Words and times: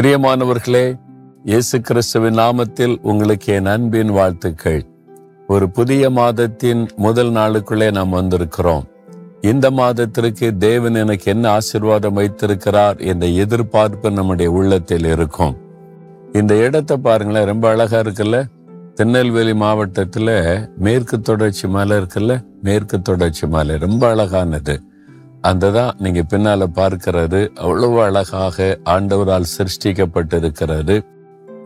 பிரியமானவர்களே 0.00 0.98
இயேசு 1.44 1.80
கிறிஸ்துவின் 1.80 2.34
நாமத்தில் 2.34 2.96
உங்களுக்கு 3.02 3.52
என் 3.52 3.66
அன்பின் 3.66 4.10
வாழ்த்துக்கள். 4.10 4.86
ஒரு 5.46 5.70
புதிய 5.70 6.10
மாதத்தின் 6.10 6.88
முதல் 6.96 7.30
நாளுக்குள்ளே 7.30 7.92
நாம் 7.92 8.12
வந்திருக்கிறோம். 8.12 8.82
இந்த 9.40 9.70
மாதத்திற்கு 9.70 10.56
தேவன் 10.56 10.94
எனக்கு 10.94 11.32
என்ன 11.32 11.58
ஆசிர்வாதம் 11.58 12.12
வைத்திருக்கிறார் 12.12 12.96
என்ற 12.96 13.26
எதிர்பார்ப்பு 13.26 14.10
நம்முடைய 14.10 14.50
உள்ளத்தில் 14.50 15.04
இருக்கும். 15.04 15.56
இந்த 16.32 16.56
இடத்தை 16.56 16.96
பாருங்களேன் 16.96 17.46
ரொம்ப 17.46 17.68
அழகா 17.68 18.00
இருக்குல்ல? 18.00 18.44
திருநெல்வேலி 18.94 19.54
மாவட்டத்தில் 19.54 20.68
மேற்கு 20.78 21.20
தொடர்ச்சி 21.20 21.68
மலை 21.68 21.96
இருக்குல்ல? 21.96 22.44
மேற்கு 22.62 23.02
தொடர்ச்சி 23.02 23.46
மலை 23.46 23.78
ரொம்ப 23.78 24.08
அழகானது. 24.08 24.80
அந்ததான் 25.46 25.92
நீங்க 25.98 26.22
பின்னால 26.30 26.66
பார்க்கிறது 26.74 27.40
அவ்வளவு 27.56 28.02
அழகாக 28.02 28.78
ஆண்டவரால் 28.84 29.50
சிருஷ்டிக்கப்பட்டிருக்கிறது. 29.56 30.96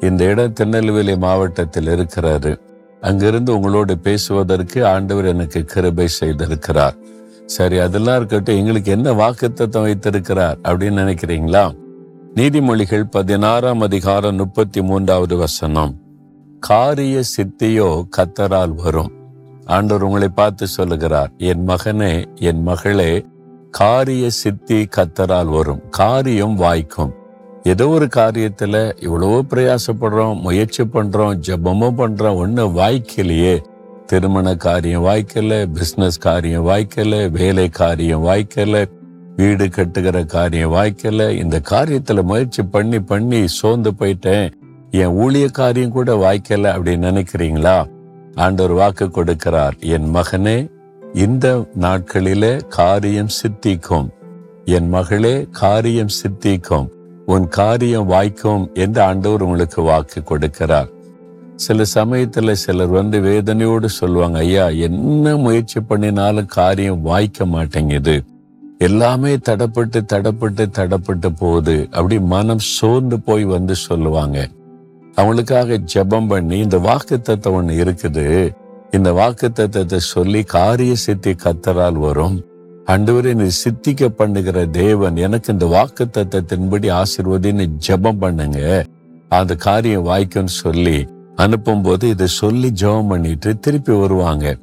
இந்த 0.01 0.25
இடம் 0.25 0.53
திருநெல்வேலி 0.53 1.17
மாவட்டத்தில் 1.17 1.87
இருக்கிறாரு 1.87 2.53
அங்கிருந்து 3.01 3.55
உங்களோடு 3.55 3.99
பேசுவதற்கு 3.99 4.87
ஆண்டவர் 4.87 5.25
எனக்கு 5.25 5.61
கிருபை 5.65 6.07
செய்திருக்கிறார். 6.21 6.97
சரி 7.47 7.79
அதெல்லாம் 7.79 8.17
இருக்கட்டும் 8.17 8.57
எங்களுக்கு 8.57 8.91
என்ன 8.91 9.13
வாக்குத்தத்தம் 9.13 9.83
வைத்திருக்கிறார் 9.83 10.59
அப்படின்னு 10.63 10.99
நினைக்கிறீங்களா? 11.03 11.65
நீதிமொழிகள் 12.35 13.07
பதினாறாம் 13.11 13.81
அதிகாரம் 13.81 14.37
முப்பத்தி 14.37 14.83
மூன்றாவது 14.83 15.37
வசனம். 15.37 15.95
காரிய 16.59 17.23
சித்தியோ 17.35 17.91
கத்தரால் 18.17 18.75
வரும். 18.75 19.11
ஆண்டவர் 19.67 20.03
உங்களை 20.03 20.29
பார்த்து 20.29 20.67
சொல்லுகிறார் 20.67 21.31
என் 21.39 21.69
மகனே 21.69 22.13
என் 22.41 22.63
மகளே 22.63 23.13
காரிய 23.71 24.31
சித்தி 24.31 24.89
கத்தரால் 24.97 25.51
வரும். 25.51 25.89
காரியம் 25.91 26.55
வாய்க்கும். 26.55 27.15
ஏதோ 27.63 27.89
ஒரு 27.89 28.09
காரியத்துல 28.17 28.93
இவ்வளவோ 29.01 29.43
பிரயாசப்படுறோம் 29.49 30.41
முயற்சி 30.41 30.83
பண்றோம் 30.83 31.41
ஜெபமும் 31.49 31.95
பண்றோம் 31.97 32.37
ஒண்ணு 32.43 32.71
வாய்க்கலையே. 32.73 33.63
திருமண 34.07 34.57
காரியம் 34.57 35.05
வாய்க்கல 35.05 35.67
பிசினஸ் 35.73 36.19
காரியம் 36.19 36.67
வாய்க்கல 36.67 37.31
வேலை 37.31 37.69
காரியம் 37.69 38.25
வாய்க்கல 38.25 38.85
வீடு 39.37 39.65
கட்டுகிற 39.65 40.27
காரியம் 40.27 40.73
வாய்க்கல. 40.73 41.31
இந்த 41.31 41.61
காரியத்துல 41.71 42.23
முயற்சி 42.23 42.63
பண்ணி 42.63 43.01
பண்ணி 43.01 43.49
சோர்ந்து 43.49 43.93
போயிட்டேன். 43.99 44.53
என் 44.91 45.19
ஊழிய 45.19 45.51
காரியம் 45.51 45.91
கூட 45.91 46.15
வாய்க்கல 46.15 46.73
அப்படின்னு 46.73 47.13
நினைக்கிறீங்களா? 47.13 47.87
ஆண்டவர் 48.35 48.73
வாக்கு 48.73 49.05
கொடுக்கிறார். 49.05 49.79
என் 49.79 50.15
மகனே 50.15 50.71
இந்த 51.13 51.67
நாட்களிலே 51.81 52.69
காரியம் 52.69 53.29
சித்திக்கும். 53.29 54.09
என் 54.65 54.89
மகளே 54.89 55.47
காரியம் 55.51 56.09
சித்திக்கும். 56.09 56.89
உன் 57.27 57.49
காரியம் 57.49 58.07
வாய்க்கும் 58.07 58.71
என்று 58.75 59.03
ஆண்டவர் 59.03 59.43
உங்களுக்கு 59.43 59.83
வாக்கு 59.83 60.21
கொடுக்கிறார். 60.21 60.89
சில 61.57 61.85
சமயத்தில் 61.85 62.55
சிலர் 62.55 62.87
வந்து 62.87 63.21
வேதனையோடு 63.21 63.85
சொல்லுவாங்க 63.85 64.39
ஐயா 64.39 64.69
என்ன 64.69 65.37
முயற்சி 65.37 65.81
பண்ணினாலும் 65.81 66.47
காரியம் 66.47 67.01
வாய்க்க 67.01 67.47
மாட்டேங்குது. 67.47 68.25
எல்லாமே 68.79 69.37
தடப்பட்டு 69.37 70.01
தடப்பட்டு 70.13 70.67
தடப்பட்டு 70.71 71.33
போகுது. 71.39 71.89
அப்படி 71.91 72.21
மனம் 72.21 72.59
சோர்ந்து 72.59 73.21
போய் 73.21 73.45
வந்து 73.45 73.75
சொல்லுவாங்க. 73.75 74.49
அவங்களுக்காக 75.17 75.85
ஜெபம் 75.95 76.29
பண்ணி 76.29 76.59
இந்த 76.59 76.79
வாக்கு 76.79 77.21
தத்துவம் 77.21 77.67
ஒன்று 77.67 77.85
இருக்குது. 77.85 78.59
இந்த 78.91 79.13
வாக்கு 79.13 79.53
தத்துவத்தை 79.53 79.99
சொல்லி 79.99 80.43
காரிய 80.43 80.95
சித்தி 80.95 81.33
கத்தரால் 81.33 81.99
வரும். 81.99 82.45
அண்டுவரை 82.87 83.35
நீ 83.35 83.47
சித்திக்க 83.65 84.09
பண்ணுகிற 84.09 84.67
தேவன் 84.67 85.17
எனக்கு 85.17 85.53
இந்த 85.53 85.67
வாக்கு 85.67 86.05
தத்துவத்தின்படி 86.05 86.89
ஆசிர்வதின்னு 87.01 87.67
ஜெபம் 87.89 88.19
பண்ணுங்க. 88.19 88.85
அந்த 89.29 89.55
காரியம் 89.55 90.07
வாய்க்கும்னு 90.07 90.45
சொல்லி 90.45 91.07
அனுப்பும் 91.37 91.83
போது 91.83 92.09
இதை 92.09 92.27
சொல்லி 92.27 92.73
ஜெபம் 92.81 93.09
பண்ணிட்டு 93.09 93.59
திருப்பி 93.59 93.93
வருவாங்க. 93.93 94.57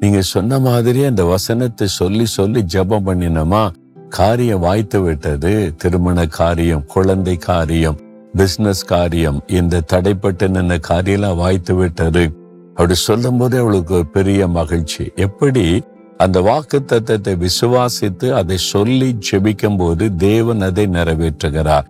நீங்க 0.00 0.20
சொன்ன 0.20 0.58
மாதிரி 0.58 1.04
அந்த 1.04 1.24
வசனத்தை 1.24 1.86
சொல்லி 1.86 2.26
சொல்லி 2.26 2.62
ஜெபம் 2.74 3.06
பண்ணினோமா? 3.06 3.70
காரியம் 4.08 4.60
வாய்த்து 4.60 5.00
விட்டது. 5.00 5.74
திருமண 5.76 6.26
காரியம் 6.26 6.86
குழந்தை 6.86 7.36
காரியம் 7.36 8.00
பிசினஸ் 8.32 8.84
காரியம் 8.84 9.42
இந்த 9.46 9.82
தடைப்பட்டு 9.92 10.48
நின்ன 10.56 10.78
காரியம்லாம் 10.88 11.36
வாய்த்து 11.36 11.74
விட்டது. 11.74 12.24
அப்படி 12.74 12.94
சொல்லும் 12.94 13.36
போதே 13.36 13.58
அவளுக்கு 13.58 13.94
ஒரு 13.94 14.06
பெரிய 14.06 14.48
மகிழ்ச்சி. 14.48 15.12
எப்படி? 15.14 15.82
அந்த 16.16 16.40
வாக்கு 16.40 16.84
தத்தத்தை 16.86 17.46
விசுவாசித்து 17.46 18.32
அதை 18.32 18.56
சொல்லி 18.56 19.18
ஜெபிக்கும் 19.30 19.76
போது 19.76 20.16
தேவன் 20.16 20.60
அதை 20.60 20.86
நிறைவேற்றுகிறார். 20.86 21.84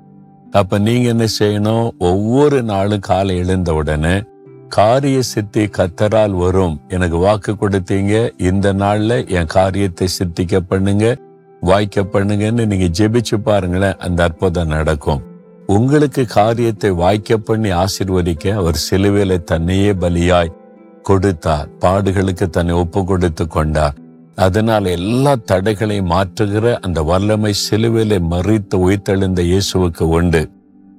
அப்ப 0.51 0.79
நீங்க 0.79 1.09
என்ன 1.09 1.27
செய்யணும்? 1.39 1.91
ஒவ்வொரு 1.99 2.63
நாளும் 2.63 3.01
காலை 3.01 3.37
எழுந்த 3.37 3.75
உடனே 3.75 4.23
காரிய 4.69 5.23
சித்தி 5.23 5.65
கத்தரால் 5.65 6.31
வரும். 6.31 6.81
எனக்கு 6.89 7.17
வாக்கு 7.17 7.53
கொடுத்தீங்க. 7.53 8.43
இந்த 8.43 8.73
நாள்ல 8.73 9.29
என் 9.29 9.47
காரியத்தை 9.47 10.09
சித்திக்க 10.19 10.57
பண்ணுங்க. 10.59 11.17
வாய்க்க 11.61 12.03
பண்ணுங்கன்னு 12.03 12.67
நீங்க 12.67 13.05
ஜெபிச்சு 13.05 13.37
பாருங்களேன். 13.43 13.97
அந்த 13.97 14.23
அற்புதம் 14.23 14.69
நடக்கும். 14.69 15.23
உங்களுக்கு 15.67 16.27
காரியத்தை 16.27 16.91
வாய்க்க 16.91 17.37
பண்ணி 17.37 17.71
ஆசிர்வதிக்க 17.71 18.55
அவர் 18.55 18.83
சிலுவையில 18.91 19.43
தன்னையே 19.43 19.93
பலியாய் 19.93 20.63
கொடுத்தார். 21.11 21.69
பாடுகளுக்கு 21.81 22.49
தன்னை 22.49 22.75
ஒப்பு 22.75 23.05
கொடுத்து 23.05 23.47
கொண்டார். 23.47 23.97
அதனால 24.37 24.91
எல்லா 24.91 25.33
தடைகளையும் 25.51 26.11
மாற்றுகிற 26.11 26.67
அந்த 26.87 27.03
வல்லமை 27.03 27.53
சிலுவையில 27.65 28.19
மறித்து 28.33 28.77
உயிர்த்தெழுந்த 28.87 29.41
இயேசுவுக்கு 29.51 30.03
உண்டு. 30.19 30.43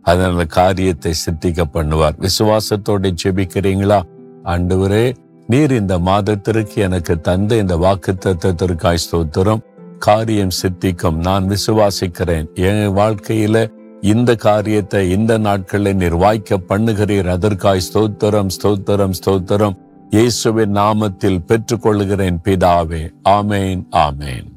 அதனால 0.02 0.46
காரியத்தை 0.46 1.14
சித்திக்க 1.24 1.62
பண்ணுவார். 1.74 2.18
விசுவாசத்தோட 2.26 3.12
ஜெபிக்கிறீங்களா? 3.24 4.00
ஆண்டவரே 4.44 5.06
நீர் 5.48 5.72
இந்த 5.72 5.96
மாதத்திற்கு 6.00 6.82
எனக்கு 6.82 7.14
தந்த 7.22 7.58
இந்த 7.64 7.76
வாக்கு 7.78 8.14
தத்துவத்திற்காய் 8.26 9.04
ஸ்தோத்திரம். 9.06 9.64
காரியம் 10.00 10.56
சித்திக்கும். 10.62 11.18
நான் 11.28 11.46
விசுவாசிக்கிறேன். 11.54 12.48
என் 12.68 12.86
வாழ்க்கையில 13.00 13.58
இந்த 14.02 14.32
காரியத்தை 14.36 15.02
இந்த 15.10 15.34
நாட்களில் 15.38 16.00
நிர்வாய்க்க 16.00 16.58
பண்ணுகிறீர். 16.70 17.30
அதற்காய் 17.36 17.86
ஸ்தோத்திரம் 17.88 18.52
ஸ்தோத்திரம் 18.56 19.16
ஸ்தோத்திரம். 19.20 19.76
இயேசுவின் 20.16 20.74
நாமத்தில் 20.74 21.40
பெற்றுக்கொள்கிறேன் 21.48 22.38
பிதாவே. 22.44 23.14
ஆமேன் 23.30 23.81
ஆமேன். 23.92 24.55